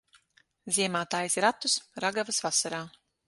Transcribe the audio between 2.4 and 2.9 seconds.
vasarā.